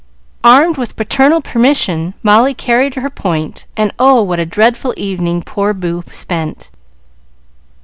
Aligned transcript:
Armed 0.43 0.77
with 0.79 0.89
the 0.89 0.95
paternal 0.95 1.41
permission, 1.43 2.15
Molly 2.23 2.55
carried 2.55 2.95
her 2.95 3.07
point, 3.11 3.67
and 3.77 3.93
oh, 3.99 4.23
what 4.23 4.39
a 4.39 4.47
dreadful 4.47 4.95
evening 4.97 5.43
poor 5.43 5.75
Boo 5.75 6.03
spent! 6.09 6.71